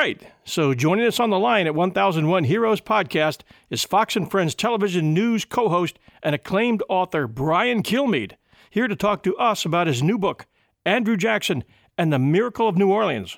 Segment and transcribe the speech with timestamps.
[0.00, 0.22] right.
[0.46, 5.12] So joining us on the line at 1001 Heroes Podcast is Fox and Friends television
[5.12, 8.32] news co host and acclaimed author Brian Kilmeade,
[8.70, 10.46] here to talk to us about his new book,
[10.86, 11.64] Andrew Jackson
[11.98, 13.36] and the Miracle of New Orleans.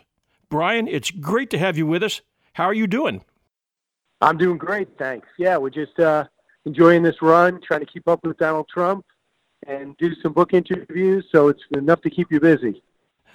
[0.48, 2.20] Brian, it's great to have you with us.
[2.53, 3.25] How are you doing?
[4.20, 5.27] I'm doing great, thanks.
[5.39, 6.27] Yeah, we're just uh,
[6.65, 9.05] enjoying this run, trying to keep up with Donald Trump
[9.67, 12.84] and do some book interviews, so it's enough to keep you busy.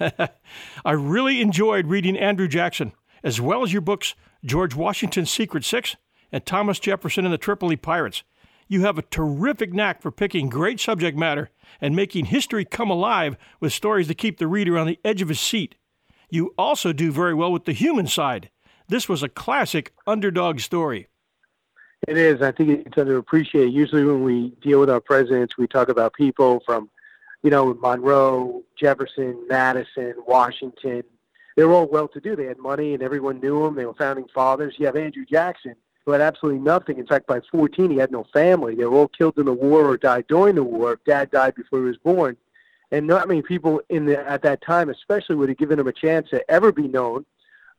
[0.00, 5.96] I really enjoyed reading Andrew Jackson, as well as your books, George Washington's Secret Six
[6.30, 8.22] and Thomas Jefferson and the Tripoli Pirates.
[8.68, 13.36] You have a terrific knack for picking great subject matter and making history come alive
[13.60, 15.74] with stories to keep the reader on the edge of his seat.
[16.28, 18.50] You also do very well with the human side.
[18.88, 21.08] This was a classic underdog story.
[22.06, 22.42] It is.
[22.42, 23.72] I think it's underappreciated.
[23.72, 26.90] Usually, when we deal with our presidents, we talk about people from
[27.42, 31.02] you know, Monroe, Jefferson, Madison, Washington.
[31.58, 32.36] They were all well to do.
[32.36, 33.74] They had money and everyone knew them.
[33.74, 34.76] They were founding fathers.
[34.78, 35.74] You have Andrew Jackson,
[36.06, 36.98] who had absolutely nothing.
[36.98, 38.76] In fact, by 14, he had no family.
[38.76, 41.00] They were all killed in the war or died during the war.
[41.04, 42.36] Dad died before he was born.
[42.92, 45.92] And not many people in the, at that time, especially, would have given him a
[45.92, 47.26] chance to ever be known,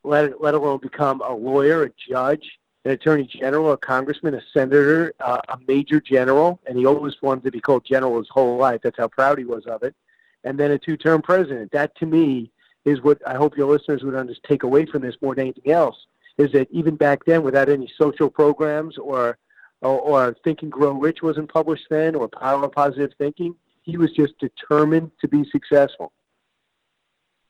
[0.03, 5.13] let, let alone become a lawyer, a judge, an attorney general, a congressman, a senator,
[5.21, 8.81] uh, a major general, and he always wanted to be called general his whole life.
[8.83, 9.95] That's how proud he was of it.
[10.43, 11.71] And then a two-term president.
[11.71, 12.51] That, to me,
[12.89, 15.71] is what I hope your listeners would understand, take away from this more than anything
[15.71, 15.95] else.
[16.37, 19.37] Is that even back then, without any social programs or
[19.81, 23.95] or, or Think and Grow Rich wasn't published then, or Power of Positive Thinking, he
[23.95, 26.11] was just determined to be successful.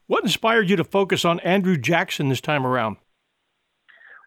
[0.06, 2.98] What inspired you to focus on Andrew Jackson this time around?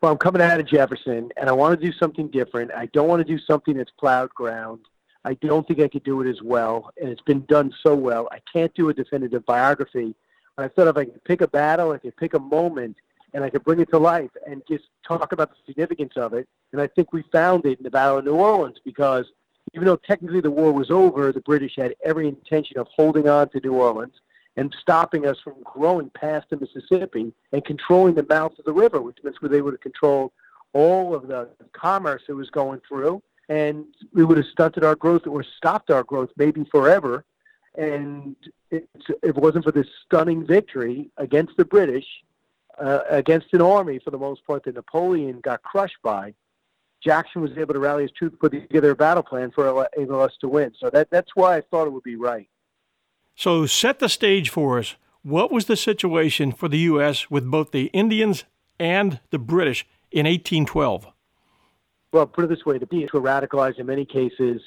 [0.02, 2.72] well, I'm coming out of Jefferson and I want to do something different.
[2.72, 4.80] I don't want to do something that's plowed ground.
[5.24, 8.28] I don't think I could do it as well, and it's been done so well.
[8.32, 10.16] I can't do a definitive biography.
[10.58, 12.96] I thought if I could pick a battle, I could pick a moment,
[13.34, 16.46] and I could bring it to life and just talk about the significance of it.
[16.72, 19.26] And I think we found it in the Battle of New Orleans because
[19.74, 23.48] even though technically the war was over, the British had every intention of holding on
[23.50, 24.14] to New Orleans
[24.56, 29.00] and stopping us from growing past the Mississippi and controlling the mouth of the river,
[29.00, 30.32] which meant means they would have controlled
[30.74, 35.26] all of the commerce that was going through, and we would have stunted our growth
[35.26, 37.24] or stopped our growth maybe forever.
[37.76, 38.36] And
[38.70, 38.88] it,
[39.22, 42.04] it wasn't for this stunning victory against the British,
[42.78, 46.34] uh, against an army for the most part that Napoleon got crushed by.
[47.02, 50.32] Jackson was able to rally his troops, put together a battle plan for able us
[50.40, 50.72] to win.
[50.78, 52.48] So that that's why I thought it would be right.
[53.34, 54.96] So, set the stage for us.
[55.22, 57.30] What was the situation for the U.S.
[57.30, 58.44] with both the Indians
[58.78, 61.06] and the British in 1812?
[62.12, 64.60] Well, put it this way the British were radicalized in many cases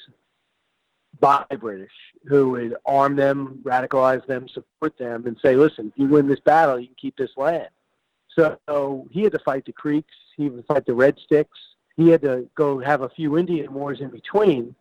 [1.20, 1.92] by British,
[2.26, 6.40] who would arm them, radicalize them, support them, and say, listen, if you win this
[6.40, 7.68] battle, you can keep this land.
[8.28, 11.58] So he had to fight the Creeks, he had to fight the Red Sticks,
[11.96, 14.74] he had to go have a few Indian wars in between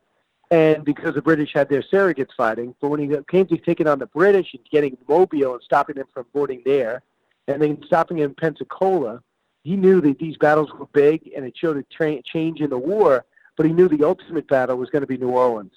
[0.52, 2.76] and because the British had their surrogates fighting.
[2.80, 6.08] But when he came to taking on the British and getting Mobile and stopping them
[6.14, 7.02] from boarding there,
[7.48, 9.22] and then stopping in Pensacola,
[9.64, 12.78] he knew that these battles were big and it showed a tra- change in the
[12.78, 13.26] war.
[13.58, 15.74] But he knew the ultimate battle was going to be New Orleans,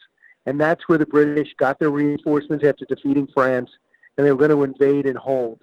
[0.48, 3.70] and that's where the British got their reinforcements after defeating France,
[4.16, 5.60] and they were going to invade and hold.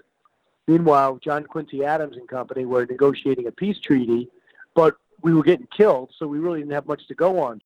[0.68, 4.30] Meanwhile, John Quincy Adams and company were negotiating a peace treaty,
[4.74, 7.62] but we were getting killed, so we really didn't have much to go on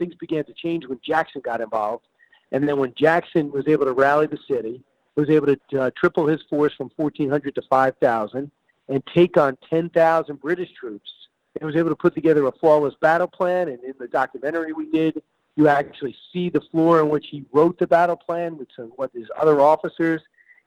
[0.00, 2.06] things began to change when Jackson got involved.
[2.50, 4.82] And then when Jackson was able to rally the city,
[5.14, 8.50] was able to uh, triple his force from 1,400 to 5,000
[8.88, 11.10] and take on 10,000 British troops.
[11.58, 13.68] He was able to put together a flawless battle plan.
[13.68, 15.22] And in the documentary we did,
[15.56, 19.10] you actually see the floor in which he wrote the battle plan with some what
[19.12, 20.22] his other officers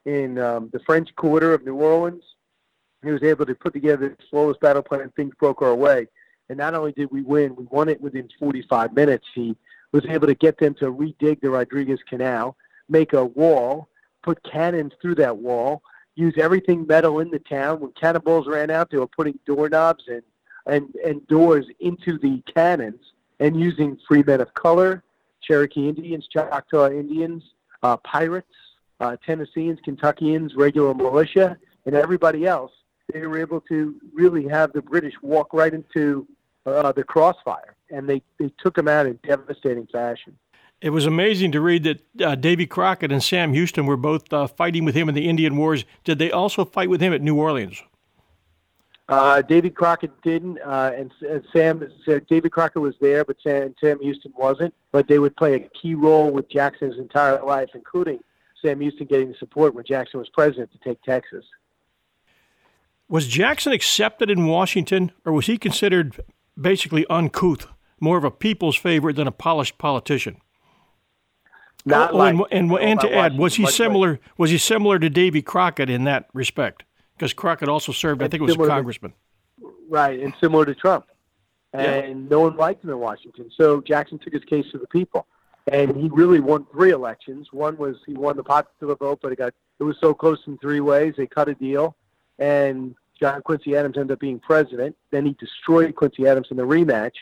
[0.05, 2.23] in um, the French Quarter of New Orleans.
[3.03, 6.07] He was able to put together this slowest battle plan, things broke our way.
[6.49, 9.25] And not only did we win, we won it within 45 minutes.
[9.33, 9.55] He
[9.91, 12.55] was able to get them to redig the Rodriguez Canal,
[12.89, 13.89] make a wall,
[14.23, 15.81] put cannons through that wall,
[16.15, 17.79] use everything metal in the town.
[17.79, 20.23] When cannonballs ran out, they were putting doorknobs and,
[20.65, 23.01] and, and doors into the cannons
[23.43, 25.03] and using free men of color,
[25.41, 27.43] Cherokee Indians, Choctaw Indians,
[27.83, 28.47] uh, pirates,
[29.01, 32.71] uh, Tennesseans, Kentuckians, regular militia, and everybody else
[33.11, 36.25] they were able to really have the British walk right into
[36.65, 40.37] uh, the crossfire, and they, they took them out in devastating fashion.
[40.81, 44.47] It was amazing to read that uh, Davy Crockett and Sam Houston were both uh,
[44.47, 45.83] fighting with him in the Indian Wars.
[46.05, 47.83] Did they also fight with him at New Orleans?
[49.09, 51.85] Uh, Davy Crockett didn't, uh, and, and Sam.
[52.07, 54.73] Uh, Davy Crockett was there, but Sam, Sam Houston wasn't.
[54.91, 58.19] But they would play a key role with Jackson's entire life, including
[58.61, 61.43] Sam Houston getting the support when Jackson was president to take Texas.
[63.09, 66.21] Was Jackson accepted in Washington, or was he considered
[66.59, 67.67] basically uncouth,
[67.99, 70.37] more of a people's favorite than a polished politician?
[71.85, 74.21] Not oh, like, and, and, and to add, was he similar?
[74.37, 76.83] Was he similar to Davy Crockett in that respect?
[77.17, 79.13] Because Crockett also served, I think, it was a similar to- congressman.
[79.89, 81.05] right, and similar to Trump.
[81.73, 81.81] Yeah.
[81.81, 83.49] And no one liked him in Washington.
[83.55, 85.25] So Jackson took his case to the people.
[85.71, 87.47] And he really won three elections.
[87.53, 90.57] One was he won the popular vote, but it got it was so close in
[90.57, 91.13] three ways.
[91.17, 91.95] They cut a deal,
[92.37, 94.95] and John Quincy Adams ended up being president.
[95.11, 97.13] Then he destroyed Quincy Adams in the rematch.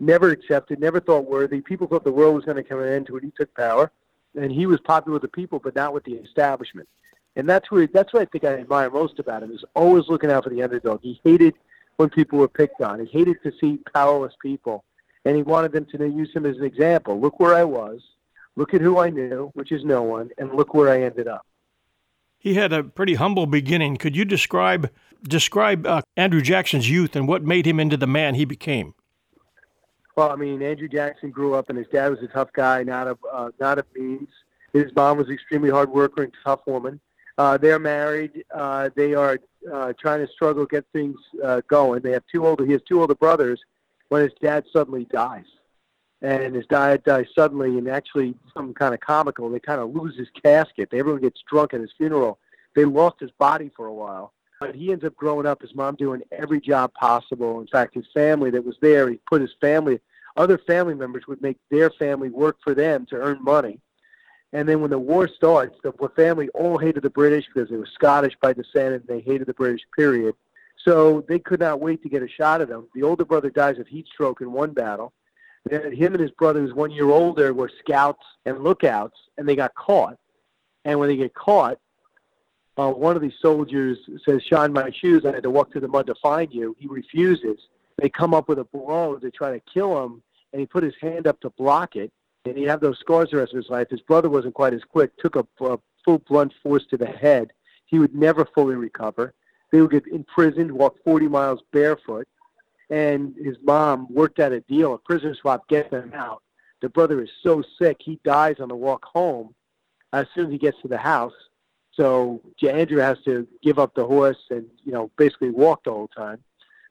[0.00, 1.60] Never accepted, never thought worthy.
[1.60, 3.24] People thought the world was going to come an end to it.
[3.24, 3.92] He took power,
[4.34, 6.88] and he was popular with the people, but not with the establishment.
[7.36, 10.30] And that's what that's what I think I admire most about him is always looking
[10.30, 11.00] out for the underdog.
[11.02, 11.54] He hated
[11.96, 13.00] when people were picked on.
[13.00, 14.84] He hated to see powerless people,
[15.24, 17.18] and he wanted them to use him as an example.
[17.18, 18.00] Look where I was,
[18.56, 21.46] look at who I knew, which is no one, and look where I ended up.
[22.38, 23.96] He had a pretty humble beginning.
[23.96, 24.90] Could you describe
[25.22, 28.94] describe uh, Andrew Jackson's youth and what made him into the man he became?
[30.16, 33.06] Well, I mean, Andrew Jackson grew up, and his dad was a tough guy, not
[33.06, 34.28] of uh, not of means.
[34.72, 37.00] His mom was an extremely hard worker and tough woman.
[37.38, 38.44] Uh, they're married.
[38.54, 39.38] Uh, they are
[39.72, 42.02] uh, trying to struggle get things uh, going.
[42.02, 42.64] They have two older.
[42.64, 43.60] He has two older brothers.
[44.08, 45.46] When his dad suddenly dies,
[46.20, 49.48] and his dad dies suddenly, and actually some kind of comical.
[49.48, 50.90] They kind of lose his casket.
[50.92, 52.38] Everyone gets drunk at his funeral.
[52.74, 54.32] They lost his body for a while.
[54.60, 57.60] But he ends up growing up, his mom doing every job possible.
[57.60, 59.98] In fact, his family that was there, he put his family,
[60.36, 63.80] other family members would make their family work for them to earn money.
[64.52, 67.86] And then when the war starts, the family all hated the British because they were
[67.86, 70.34] Scottish by descent and they hated the British, period.
[70.84, 72.86] So they could not wait to get a shot at him.
[72.94, 75.12] The older brother dies of heat stroke in one battle.
[75.64, 79.54] Then him and his brother, who's one year older, were scouts and lookouts, and they
[79.54, 80.18] got caught.
[80.84, 81.78] And when they get caught,
[82.76, 85.24] uh, one of these soldiers says, "Shine my shoes.
[85.24, 87.68] I had to walk through the mud to find you." He refuses.
[87.98, 90.22] They come up with a blow to try to kill him,
[90.52, 92.10] and he put his hand up to block it.
[92.44, 93.88] And he'd have those scars the rest of his life.
[93.90, 95.16] His brother wasn't quite as quick.
[95.18, 97.52] Took a, a full blunt force to the head.
[97.86, 99.34] He would never fully recover.
[99.70, 102.28] They would get imprisoned, walk 40 miles barefoot,
[102.90, 106.42] and his mom worked out a deal, a prisoner swap, get them out.
[106.82, 109.54] The brother is so sick, he dies on the walk home
[110.12, 111.32] as soon as he gets to the house.
[111.92, 116.08] So Andrew has to give up the horse and, you know, basically walk the whole
[116.08, 116.38] time.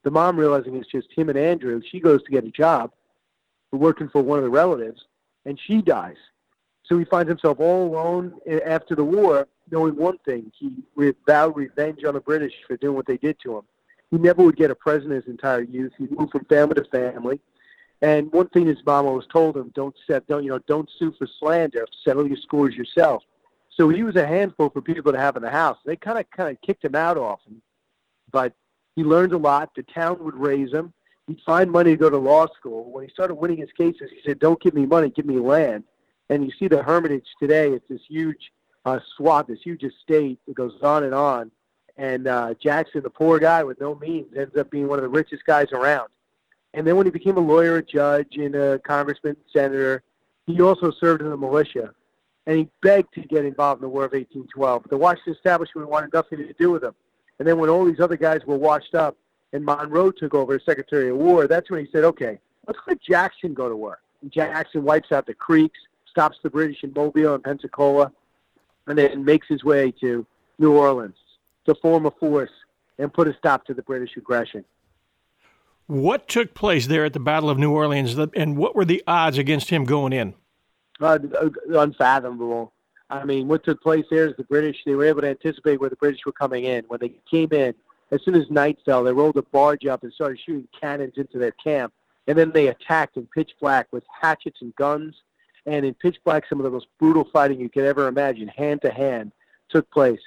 [0.02, 2.92] The mom realizing it's just him and Andrew, she goes to get a job
[3.70, 5.04] working for one of the relatives,
[5.44, 6.16] and she dies.
[6.84, 8.34] So he finds himself all alone
[8.66, 10.52] after the war, knowing one thing.
[10.58, 10.74] He
[11.26, 13.62] vowed revenge on the British for doing what they did to him.
[14.10, 15.92] He never would get a present his entire youth.
[15.96, 17.40] He moved from family to family.
[18.02, 21.14] And one thing his mom always told him, don't set, don't, you know, don't sue
[21.16, 21.86] for slander.
[22.04, 23.22] Settle your scores yourself.
[23.70, 25.78] So he was a handful for people to have in the house.
[25.86, 27.62] They kind of, kind of kicked him out often.
[28.30, 28.54] But
[28.96, 29.70] he learned a lot.
[29.74, 30.92] The town would raise him.
[31.26, 32.90] He'd find money to go to law school.
[32.90, 35.84] When he started winning his cases, he said, don't give me money, give me land.
[36.28, 38.52] And you see the Hermitage today, it's this huge
[38.84, 38.98] uh,
[39.46, 41.50] this huge estate that goes on and on.
[41.96, 45.08] And uh, Jackson, the poor guy with no means, ends up being one of the
[45.08, 46.08] richest guys around.
[46.74, 50.02] And then when he became a lawyer, a judge, and a congressman, senator,
[50.46, 51.92] he also served in the militia.
[52.46, 54.82] And he begged to get involved in the War of 1812.
[54.82, 56.94] But the Washington establishment wanted nothing to do with him.
[57.38, 59.16] And then when all these other guys were washed up
[59.52, 63.00] and Monroe took over as Secretary of War, that's when he said, okay, let's let
[63.02, 64.00] Jackson go to work.
[64.22, 65.78] And Jackson wipes out the Creeks,
[66.08, 68.12] stops the British in Mobile and Pensacola,
[68.86, 70.26] and then makes his way to
[70.58, 71.16] New Orleans
[71.66, 72.50] to form a force
[72.98, 74.64] and put a stop to the British aggression.
[75.86, 79.38] What took place there at the Battle of New Orleans, and what were the odds
[79.38, 80.34] against him going in?
[81.00, 81.18] Uh,
[81.70, 82.72] unfathomable.
[83.10, 85.90] I mean, what took place there is the British, they were able to anticipate where
[85.90, 86.84] the British were coming in.
[86.88, 87.74] When they came in,
[88.12, 91.38] as soon as night fell, they rolled a barge up and started shooting cannons into
[91.38, 91.92] their camp.
[92.28, 95.14] And then they attacked in pitch black with hatchets and guns.
[95.64, 98.82] And in pitch black, some of the most brutal fighting you could ever imagine, hand
[98.82, 99.32] to hand,
[99.70, 100.20] took place.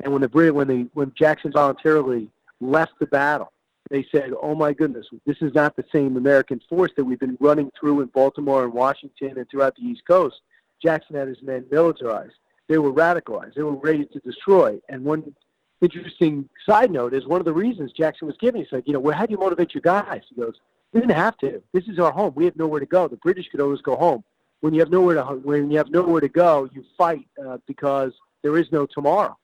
[0.00, 2.28] And when the when the when Jackson voluntarily
[2.60, 3.52] left the battle,
[3.90, 7.38] they said, "Oh my goodness, this is not the same American force that we've been
[7.40, 10.40] running through in Baltimore and Washington and throughout the East Coast."
[10.82, 12.34] Jackson had his men militarized.
[12.68, 13.54] They were radicalized.
[13.54, 14.80] They were ready to destroy.
[14.88, 15.34] And one
[15.82, 18.62] interesting side note is one of the reasons Jackson was giving.
[18.62, 20.60] He said, "You know, well, how do you motivate your guys?" He goes,
[20.92, 21.62] "We didn't have to.
[21.72, 22.32] This is our home.
[22.34, 23.08] We have nowhere to go.
[23.08, 24.22] The British could always go home.
[24.60, 28.12] When you have nowhere to when you have nowhere to go, you fight uh, because
[28.42, 29.36] there is no tomorrow."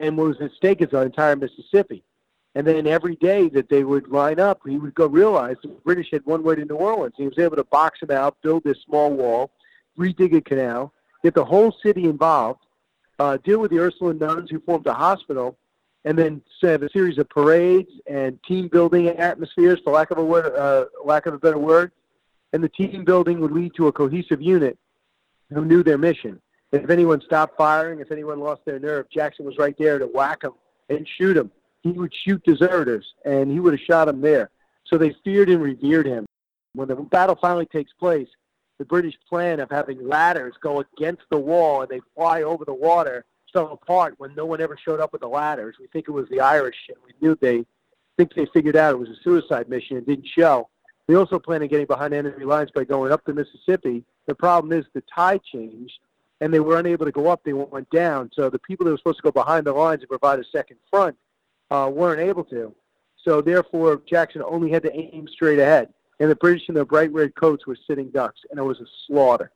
[0.00, 2.02] And what was at stake is the entire Mississippi.
[2.54, 6.08] And then every day that they would line up, he would go realize the British
[6.10, 7.14] had one way to New Orleans.
[7.16, 9.50] He was able to box them out, build this small wall,
[9.98, 12.60] redig a canal, get the whole city involved,
[13.18, 15.56] uh, deal with the Ursuline nuns who formed a hospital,
[16.04, 20.24] and then have a series of parades and team building atmospheres, for lack of a
[20.24, 21.92] word, uh, lack of a better word.
[22.52, 24.78] And the team building would lead to a cohesive unit
[25.52, 26.40] who knew their mission.
[26.72, 30.42] If anyone stopped firing, if anyone lost their nerve, Jackson was right there to whack
[30.42, 30.52] them
[30.88, 31.50] and shoot them.
[31.82, 34.50] He would shoot deserters, and he would have shot them there.
[34.84, 36.26] So they feared and revered him.
[36.74, 38.28] When the battle finally takes place,
[38.78, 42.74] the British plan of having ladders go against the wall and they fly over the
[42.74, 45.76] water fell apart when no one ever showed up with the ladders.
[45.80, 47.64] We think it was the Irish, we knew they
[48.16, 50.68] think they figured out it was a suicide mission and didn't show.
[51.06, 54.04] They also plan on getting behind enemy lines by going up the Mississippi.
[54.26, 55.98] The problem is the tide changed,
[56.40, 57.42] and they were unable to go up.
[57.44, 58.30] They went down.
[58.34, 60.78] So the people that were supposed to go behind the lines and provide a second
[60.90, 61.16] front
[61.70, 62.74] uh, weren't able to.
[63.22, 65.92] So therefore, Jackson only had to aim straight ahead.
[66.18, 68.86] And the British in their bright red coats were sitting ducks, and it was a
[69.06, 69.50] slaughter.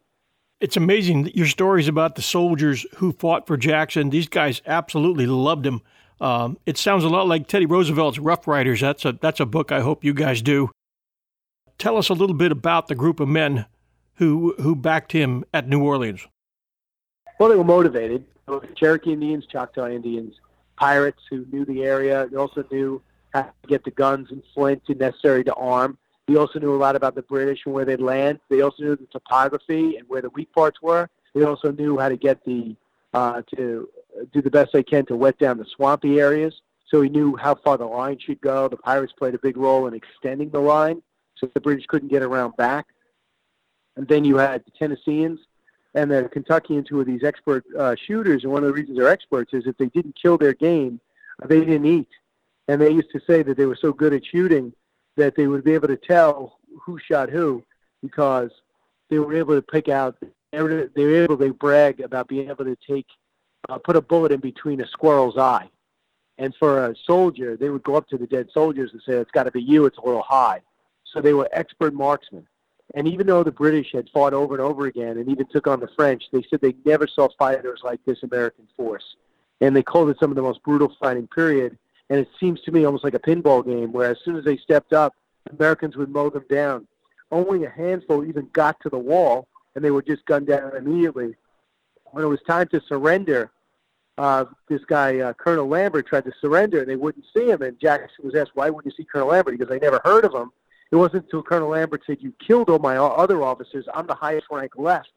[0.61, 4.11] It's amazing your stories about the soldiers who fought for Jackson.
[4.11, 5.81] These guys absolutely loved him.
[6.21, 8.83] Um, it sounds a lot like Teddy Roosevelt's Rough Riders.
[8.83, 10.71] That's a that's a book I hope you guys do.
[11.79, 13.65] Tell us a little bit about the group of men
[14.17, 16.27] who who backed him at New Orleans.
[17.39, 18.27] Well, they were motivated.
[18.77, 20.35] Cherokee Indians, Choctaw Indians,
[20.77, 22.29] pirates who knew the area.
[22.31, 23.01] They also knew
[23.33, 25.97] how to get the guns and flint necessary to arm.
[26.31, 28.39] They also knew a lot about the British and where they'd land.
[28.49, 31.11] They also knew the topography and where the weak parts were.
[31.35, 32.77] They also knew how to get the
[33.13, 33.89] uh, to
[34.33, 36.55] do the best they can to wet down the swampy areas.
[36.87, 38.69] So he knew how far the line should go.
[38.69, 41.03] The pirates played a big role in extending the line,
[41.35, 42.87] so the British couldn't get around back.
[43.97, 45.41] And then you had the Tennesseans
[45.97, 48.45] and the Kentuckians, who were these expert uh, shooters.
[48.45, 51.01] And one of the reasons they're experts is if they didn't kill their game,
[51.45, 52.09] they didn't eat.
[52.69, 54.73] And they used to say that they were so good at shooting
[55.17, 57.63] that they would be able to tell who shot who
[58.03, 58.51] because
[59.09, 60.17] they were able to pick out.
[60.53, 63.07] They were, able to brag about being able to take,
[63.69, 65.69] uh, put a bullet in between a squirrel's eye.
[66.39, 69.31] And for a soldier, they would go up to the dead soldiers and say, "It's
[69.31, 69.85] got to be you.
[69.85, 70.63] It's a little high."
[71.05, 72.47] So they were expert marksmen.
[72.95, 75.81] And even though the British had fought over and over again and even took on
[75.81, 79.17] the French, they said they never saw fighters like this American force.
[79.61, 81.79] And they called it some of the most brutal fighting period.
[82.11, 84.57] And it seems to me almost like a pinball game where as soon as they
[84.57, 85.15] stepped up,
[85.59, 86.87] Americans would mow them down.
[87.31, 91.37] Only a handful even got to the wall, and they were just gunned down immediately.
[92.07, 93.53] When it was time to surrender,
[94.19, 97.63] uh, this guy, uh, Colonel Lambert, tried to surrender, and they wouldn't see him.
[97.63, 99.57] And Jackson was asked, why wouldn't you see Colonel Lambert?
[99.57, 100.51] Because they never heard of him.
[100.91, 103.87] It wasn't until Colonel Lambert said, you killed all my other officers.
[103.95, 105.11] I'm the highest rank left.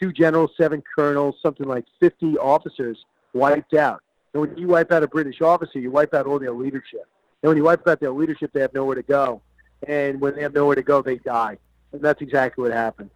[0.00, 2.98] Two generals, seven colonels, something like 50 officers
[3.32, 4.02] wiped out.
[4.32, 7.06] And when you wipe out a British officer, you wipe out all their leadership.
[7.42, 9.42] And when you wipe out their leadership, they have nowhere to go.
[9.86, 11.58] And when they have nowhere to go, they die.
[11.92, 13.10] And that's exactly what happened.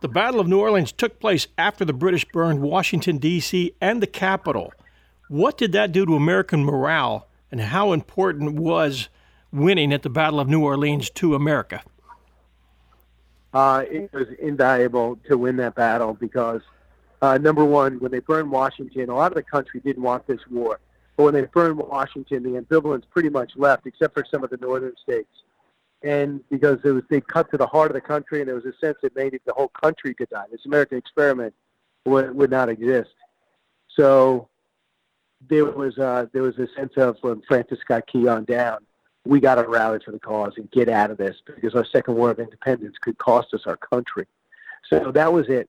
[0.00, 3.72] The Battle of New Orleans took place after the British burned Washington, D.C.
[3.80, 4.72] and the Capitol.
[5.28, 9.08] What did that do to American morale, and how important was
[9.52, 11.82] winning at the Battle of New Orleans to America?
[13.54, 16.62] Uh, it was invaluable to win that battle because,
[17.22, 20.40] uh, number one, when they burned Washington, a lot of the country didn't want this
[20.50, 20.80] war.
[21.16, 24.56] But when they burned Washington, the ambivalence pretty much left, except for some of the
[24.56, 25.30] northern states.
[26.02, 28.64] And because it was, they cut to the heart of the country, and there was
[28.64, 30.46] a sense that maybe the whole country could die.
[30.50, 31.54] This American experiment
[32.06, 33.14] would, would not exist.
[33.96, 34.48] So
[35.48, 38.78] there was uh, there was a sense of when Francis got key on down,
[39.24, 42.14] we got to rally for the cause and get out of this because our second
[42.14, 44.26] war of independence could cost us our country.
[44.90, 45.68] So that was it.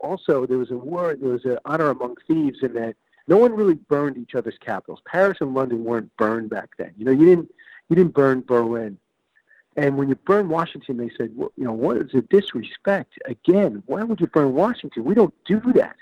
[0.00, 1.14] Also, there was a war.
[1.14, 2.96] There was an honor among thieves in that
[3.28, 5.00] no one really burned each other's capitals.
[5.06, 6.92] Paris and London weren't burned back then.
[6.96, 7.54] You know, you didn't
[7.88, 8.98] you didn't burn Berlin.
[9.76, 13.14] And when you burn Washington, they said, well, you know, what is a disrespect?
[13.26, 15.04] Again, why would you burn Washington?
[15.04, 15.96] We don't do that.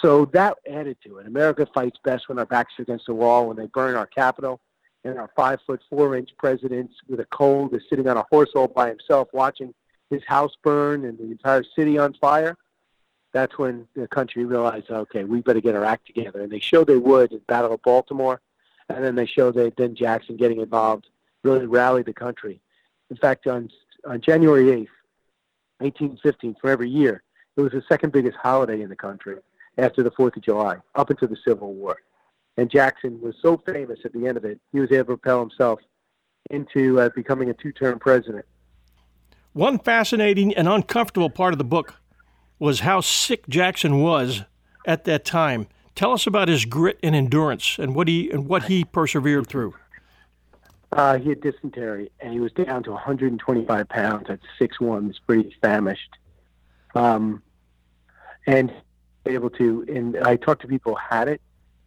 [0.00, 1.26] So that added to it.
[1.26, 4.60] America fights best when our backs are against the wall, when they burn our capital,
[5.04, 8.50] and our five foot four inch president with a cold is sitting on a horse
[8.54, 9.72] all by himself watching
[10.10, 12.56] his house burn and the entire city on fire.
[13.32, 16.40] That's when the country realized, okay, we better get our act together.
[16.40, 18.40] And they showed they would in Battle of Baltimore,
[18.88, 21.08] and then they showed that then Jackson getting involved
[21.44, 22.60] really rallied the country.
[23.10, 23.70] In fact, on
[24.06, 24.88] on January 8th,
[25.78, 27.22] 1815, for every year,
[27.56, 29.36] it was the second biggest holiday in the country
[29.76, 31.96] after the 4th of July, up into the Civil War.
[32.56, 35.40] And Jackson was so famous at the end of it, he was able to propel
[35.40, 35.80] himself
[36.50, 38.44] into uh, becoming a two term president.
[39.52, 42.00] One fascinating and uncomfortable part of the book
[42.58, 44.42] was how sick Jackson was
[44.86, 45.66] at that time.
[45.94, 49.74] Tell us about his grit and endurance and what he and what he persevered through.
[50.92, 55.08] Uh, he had dysentery, and he was down to 125 pounds at six one.
[55.08, 56.16] Was pretty famished,
[56.94, 57.42] um,
[58.46, 58.72] and
[59.26, 59.84] able to.
[59.88, 61.42] And I talked to people who had it,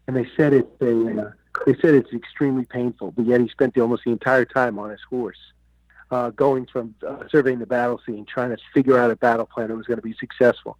[0.07, 1.33] and they said it's a
[1.65, 4.91] They said it's extremely painful, but yet he spent the, almost the entire time on
[4.91, 5.39] his horse,
[6.11, 9.69] uh, going from uh, surveying the battle scene, trying to figure out a battle plan
[9.69, 10.77] that was going to be successful.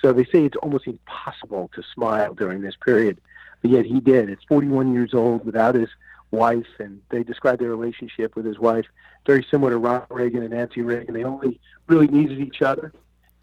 [0.00, 3.20] So they say it's almost impossible to smile during this period,
[3.60, 4.30] but yet he did.
[4.30, 5.90] It's 41 years old without his
[6.30, 8.86] wife, and they describe their relationship with his wife
[9.26, 11.14] very similar to Ronald Reagan and Nancy Reagan.
[11.14, 12.92] They only really needed each other,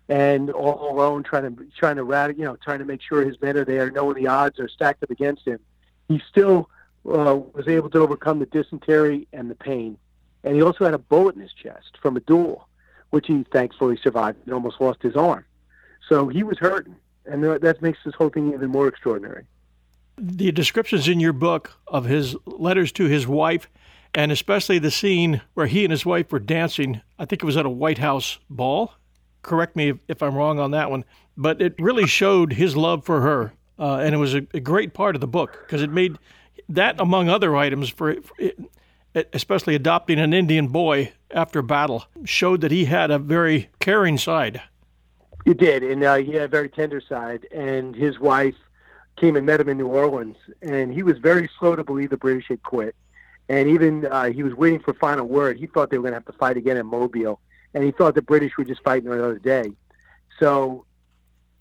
[0.10, 3.39] and all alone trying to trying to rat, you know, trying to make sure his
[3.41, 5.60] men are there, knowing the odds are stacked up against him.
[6.08, 6.70] He still
[7.06, 9.98] uh, was able to overcome the dysentery and the pain,
[10.48, 12.70] and he also had a bullet in his chest from a duel,
[13.10, 15.44] which he thankfully survived and almost lost his arm.
[16.08, 19.44] So he was hurting, and that makes this whole thing even more extraordinary.
[20.18, 23.70] The descriptions in your book of his letters to his wife,
[24.13, 27.58] and especially the scene where he and his wife were dancing, I think it was
[27.58, 28.94] at a White House ball.
[29.42, 31.04] Correct me if, I'm wrong on that one,
[31.36, 33.54] but it really showed his love for her.
[33.77, 36.18] Uh, and it was a, a, great part of the book because it made
[36.70, 38.58] that, among other items, for, for it,
[39.34, 44.62] especially adopting an Indian boy after battle, showed that he had a very caring side.
[45.46, 47.48] He did, and uh, he had a very tender side.
[47.52, 48.56] And his wife
[49.16, 52.18] came and met him in New Orleans, and he was very slow to believe the
[52.18, 52.96] British had quit.
[53.50, 55.58] And even uh, he was waiting for final word.
[55.58, 57.40] He thought they were going to have to fight again in Mobile,
[57.74, 59.72] and he thought the British were just fighting another day.
[60.40, 60.86] So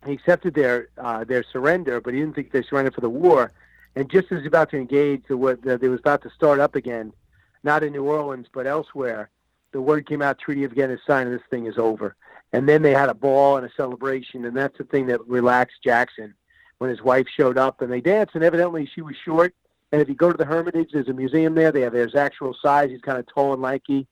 [0.04, 3.52] he accepted their uh, their surrender, but he didn't think they surrendered for the war.
[3.94, 6.30] And just as he was about to engage, the, what, the, they was about to
[6.30, 7.12] start up again,
[7.62, 9.30] not in New Orleans but elsewhere.
[9.72, 12.16] The word came out: Treaty of Ghent is signed, and this thing is over.
[12.52, 15.82] And then they had a ball and a celebration, and that's the thing that relaxed
[15.82, 16.34] Jackson
[16.78, 18.34] when his wife showed up and they danced.
[18.34, 19.54] And evidently, she was short.
[19.92, 21.72] And if you go to the Hermitage, there's a museum there.
[21.72, 22.90] They have his actual size.
[22.90, 24.06] He's kind of tall and lanky,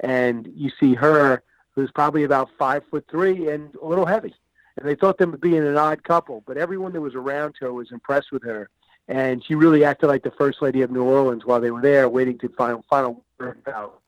[0.00, 4.34] and you see her, who's probably about five foot three and a little heavy.
[4.76, 7.92] And they thought them being an odd couple, but everyone that was around her was
[7.92, 8.68] impressed with her,
[9.08, 12.08] and she really acted like the first lady of New Orleans while they were there,
[12.08, 14.00] waiting to final final word about,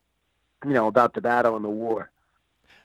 [0.65, 2.11] you know, about the battle and the war.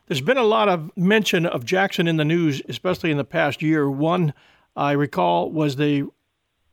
[0.07, 3.61] There's been a lot of mention of Jackson in the news, especially in the past
[3.61, 3.89] year.
[3.89, 4.33] One
[4.75, 6.03] I recall was they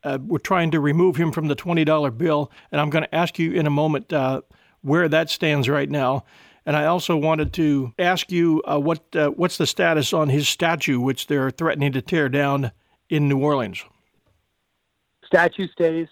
[0.02, 3.38] uh, were trying to remove him from the $20 bill, and I'm going to ask
[3.38, 4.42] you in a moment uh,
[4.82, 6.24] where that stands right now.
[6.66, 10.48] And I also wanted to ask you uh, what uh, what's the status on his
[10.48, 12.72] statue, which they're threatening to tear down
[13.08, 13.84] in New Orleans.
[15.28, 16.08] Statue stays,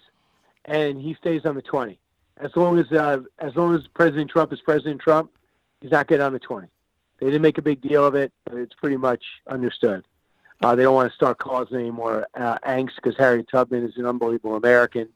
[0.65, 1.99] and he stays on the 20.
[2.37, 5.31] As long as uh, as long as President Trump is President Trump,
[5.81, 6.67] he's not getting on the 20.
[7.19, 10.05] They didn't make a big deal of it, but it's pretty much understood.
[10.61, 13.97] Uh, they don't want to start causing any more uh, angst because Harriet Tubman is
[13.97, 15.09] an unbelievable American,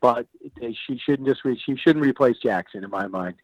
[0.00, 0.26] but
[0.58, 3.34] they, she shouldn't just re- she shouldn't replace Jackson in my mind.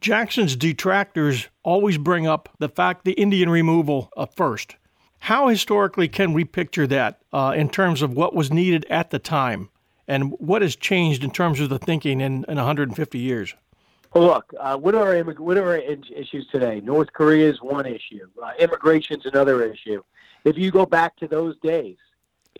[0.00, 4.76] Jackson's detractors always bring up the fact the Indian removal first.
[5.24, 9.18] How historically can we picture that uh, in terms of what was needed at the
[9.18, 9.70] time,
[10.06, 13.54] and what has changed in terms of the thinking in, in 150 years?
[14.12, 16.82] Well, look, uh, what are our what are our issues today?
[16.84, 18.28] North Korea is one issue.
[18.42, 20.02] Uh, Immigration is another issue.
[20.44, 21.96] If you go back to those days,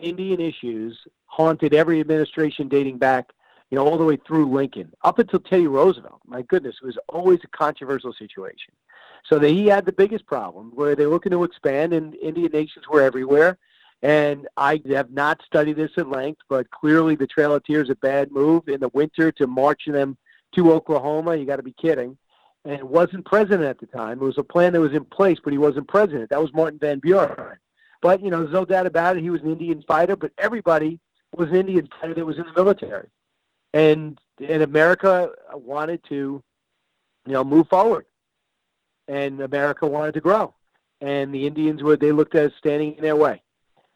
[0.01, 0.97] Indian issues
[1.27, 3.31] haunted every administration dating back,
[3.69, 6.21] you know, all the way through Lincoln up until Teddy Roosevelt.
[6.25, 8.73] My goodness, it was always a controversial situation.
[9.27, 12.85] So that he had the biggest problem where they're looking to expand, and Indian nations
[12.87, 13.57] were everywhere.
[14.03, 17.95] And I have not studied this at length, but clearly the Trail of Tears a
[17.95, 20.15] bad move in the winter to march them
[20.53, 21.35] to Oklahoma.
[21.35, 22.17] You got to be kidding.
[22.65, 24.19] And wasn't president at the time.
[24.21, 26.29] It was a plan that was in place, but he wasn't president.
[26.29, 27.57] That was Martin Van Buren.
[28.01, 29.23] But, you know, there's no doubt about it.
[29.23, 30.99] He was an Indian fighter, but everybody
[31.35, 33.07] was an Indian fighter that was in the military.
[33.73, 36.43] And, and America wanted to,
[37.25, 38.05] you know, move forward.
[39.07, 40.53] And America wanted to grow.
[41.01, 43.41] And the Indians were, they looked at standing in their way.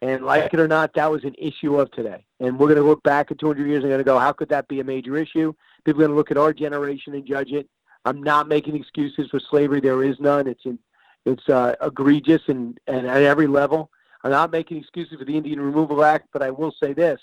[0.02, 2.24] And like it or not, that was an issue of today.
[2.40, 4.50] And we're going to look back at 200 years and going to go, how could
[4.50, 5.54] that be a major issue?
[5.84, 7.68] People are going to look at our generation and judge it.
[8.06, 9.82] I'm not making excuses for slavery.
[9.82, 10.48] There is none.
[10.48, 10.80] It's in,
[11.26, 13.92] it's uh, egregious and, and at every level.
[14.24, 17.20] I'm not making excuses for the Indian Removal Act, but I will say this.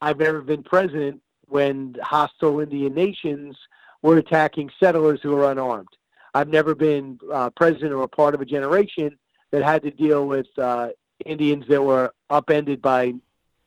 [0.00, 3.56] I've never been president when hostile Indian nations
[4.02, 5.88] were attacking settlers who are unarmed.
[6.34, 9.16] I've never been uh, president or a part of a generation
[9.52, 10.88] that had to deal with uh,
[11.24, 13.14] Indians that were upended by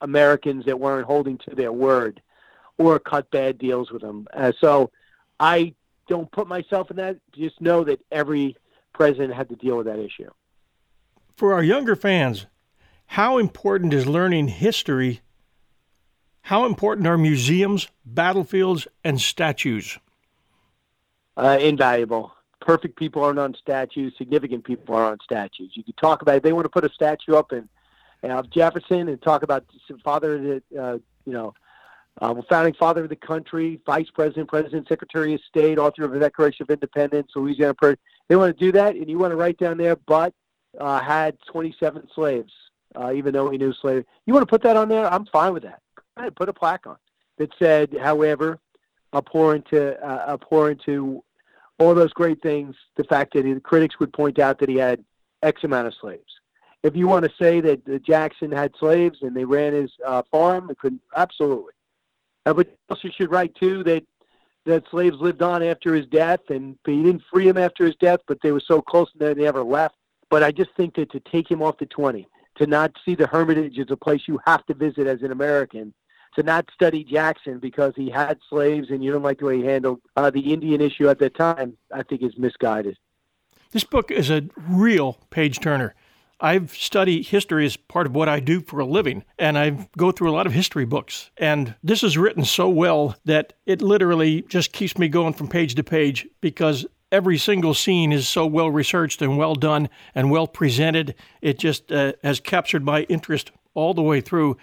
[0.01, 2.21] Americans that weren't holding to their word
[2.77, 4.27] or cut bad deals with them.
[4.33, 4.91] Uh, so
[5.39, 5.73] I
[6.07, 7.17] don't put myself in that.
[7.31, 8.57] Just know that every
[8.93, 10.29] president had to deal with that issue.
[11.35, 12.47] For our younger fans,
[13.05, 15.21] how important is learning history?
[16.41, 19.99] How important are museums, battlefields, and statues?
[21.35, 22.33] Uh, invaluable.
[22.59, 24.13] Perfect people aren't on statues.
[24.17, 25.71] Significant people are on statues.
[25.73, 26.43] You can talk about it.
[26.43, 27.69] They want to put a statue up in
[28.23, 29.65] of Jefferson and talk about
[30.03, 31.53] father the, uh, you know,
[32.19, 36.19] uh, founding father of the country, vice president, president, secretary of state, author of the
[36.19, 37.75] Declaration of Independence, Louisiana.
[38.27, 40.33] They want to do that, and you want to write down there, but
[40.79, 42.51] uh, had 27 slaves,
[42.95, 44.05] uh, even though he knew slavery.
[44.25, 45.11] You want to put that on there?
[45.11, 45.81] I'm fine with that.
[45.95, 46.97] Go ahead, put a plaque on
[47.37, 48.59] that said, however,
[49.13, 51.23] abhorrent to uh, abhorrent to
[51.79, 52.75] all those great things.
[52.95, 55.03] The fact that the critics would point out that he had
[55.43, 56.31] X amount of slaves.
[56.83, 60.21] If you want to say that, that Jackson had slaves and they ran his uh,
[60.31, 61.73] farm, it couldn't absolutely.
[62.45, 64.03] Uh, but also should write too that
[64.65, 68.19] that slaves lived on after his death, and he didn't free them after his death,
[68.27, 69.95] but they were so close that they never left.
[70.29, 73.27] But I just think that to take him off the twenty, to not see the
[73.27, 75.93] Hermitage as a place you have to visit as an American,
[76.35, 79.65] to not study Jackson because he had slaves and you don't like the way he
[79.65, 82.97] handled uh, the Indian issue at that time, I think is misguided.
[83.71, 85.93] This book is a real page turner.
[86.39, 90.11] I've studied history as part of what I do for a living, and I go
[90.11, 91.31] through a lot of history books.
[91.37, 95.73] And this is written so well that it literally just keeps me going from page
[95.75, 100.47] to page because every single scene is so well researched and well done and well
[100.47, 101.15] presented.
[101.41, 104.57] It just uh, has captured my interest all the way through.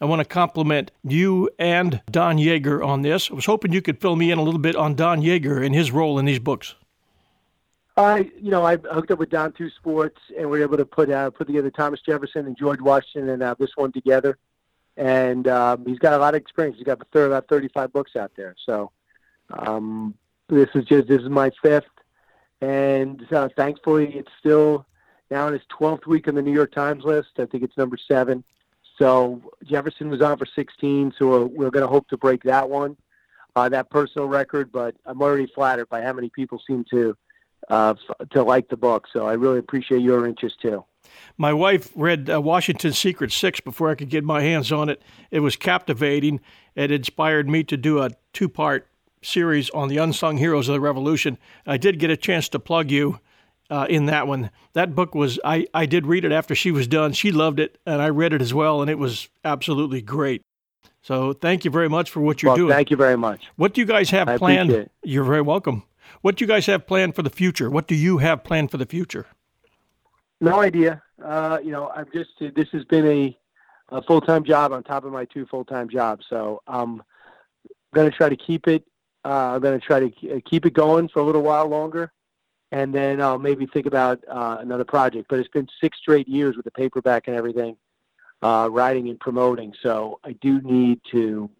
[0.00, 3.30] I want to compliment you and Don Yaeger on this.
[3.30, 5.74] I was hoping you could fill me in a little bit on Don Yaeger and
[5.74, 6.74] his role in these books.
[7.96, 10.84] I, you know, I hooked up with Don Two Sports, and we are able to
[10.84, 14.36] put uh, put together Thomas Jefferson and George Washington, and uh, this one together.
[14.98, 16.76] And um, he's got a lot of experience.
[16.76, 18.54] He's got about 35 books out there.
[18.66, 18.90] So
[19.50, 20.14] um,
[20.48, 21.84] this is just this is my fifth,
[22.60, 24.84] and uh, thankfully it's still
[25.30, 27.30] now in its 12th week on the New York Times list.
[27.38, 28.44] I think it's number seven.
[28.98, 32.96] So Jefferson was on for 16, so we're, going to hope to break that one,
[33.54, 34.72] uh, that personal record.
[34.72, 37.16] But I'm already flattered by how many people seem to
[37.68, 37.94] uh,
[38.30, 39.06] to like the book.
[39.12, 40.84] So I really appreciate your interest too.
[41.36, 45.02] My wife read uh, Washington's Secret Six before I could get my hands on it.
[45.30, 46.40] It was captivating.
[46.74, 48.88] It inspired me to do a two part
[49.22, 51.38] series on the unsung heroes of the Revolution.
[51.66, 53.20] I did get a chance to plug you
[53.70, 54.50] uh, in that one.
[54.72, 57.12] That book was, I, I did read it after she was done.
[57.12, 60.42] She loved it, and I read it as well, and it was absolutely great.
[61.02, 62.72] So thank you very much for what you're well, doing.
[62.72, 63.44] Thank you very much.
[63.56, 64.90] What do you guys have I planned?
[65.04, 65.84] You're very welcome.
[66.22, 67.70] What do you guys have planned for the future?
[67.70, 69.26] What do you have planned for the future?
[70.40, 71.02] No idea.
[71.22, 73.38] Uh, you know, I've just this has been a,
[73.90, 76.26] a full time job on top of my two full time jobs.
[76.28, 77.02] So I'm
[77.94, 78.84] going to try to keep it.
[79.24, 82.12] Uh, I'm going to try to keep it going for a little while longer,
[82.72, 85.26] and then I'll maybe think about uh, another project.
[85.28, 87.76] But it's been six straight years with the paperback and everything,
[88.42, 89.74] uh, writing and promoting.
[89.82, 91.50] So I do need to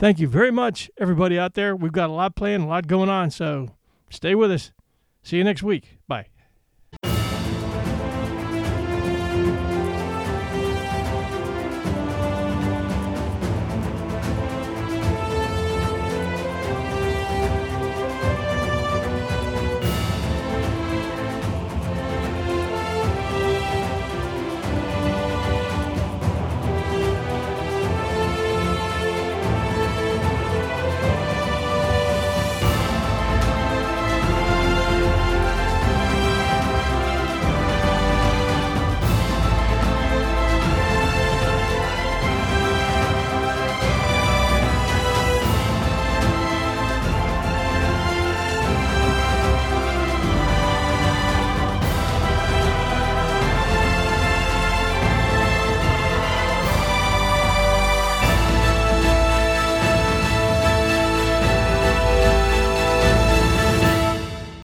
[0.00, 1.76] Thank you very much, everybody out there.
[1.76, 3.72] We've got a lot planned, a lot going on, so
[4.08, 4.72] stay with us.
[5.22, 5.98] See you next week.
[6.08, 6.29] Bye.